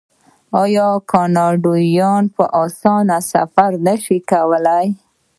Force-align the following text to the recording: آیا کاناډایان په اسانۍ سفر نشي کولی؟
آیا 0.61 0.89
کاناډایان 1.11 2.23
په 2.35 2.43
اسانۍ 2.63 3.19
سفر 3.31 3.71
نشي 3.85 4.17
کولی؟ 4.29 4.87